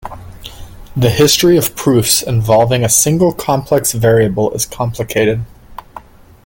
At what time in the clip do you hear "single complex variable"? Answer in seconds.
2.89-4.51